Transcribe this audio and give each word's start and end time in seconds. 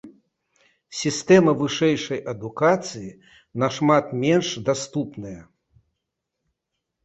Сістэма 1.01 1.53
вышэйшай 1.59 2.21
адукацыі 2.33 3.09
нашмат 3.65 4.05
менш 4.27 4.47
даступная. 4.73 5.39